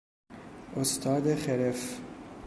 استاد 0.75 1.35
خرف 1.35 1.99